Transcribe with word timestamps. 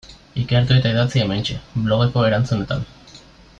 Ikertu 0.43 0.75
eta 0.77 0.93
idatzi 0.95 1.21
hementxe, 1.25 1.59
blogeko 1.83 2.25
erantzunetan. 2.31 2.91